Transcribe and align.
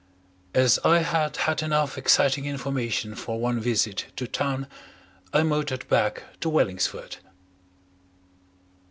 As 0.55 0.79
I 0.83 1.01
had 1.03 1.37
had 1.37 1.61
enough 1.61 1.95
exciting 1.95 2.45
information 2.47 3.13
for 3.13 3.39
one 3.39 3.59
visit 3.59 4.07
to 4.15 4.25
town, 4.25 4.65
I 5.31 5.43
motored 5.43 5.87
back 5.89 6.23
to 6.39 6.49
Wellingsford. 6.49 7.17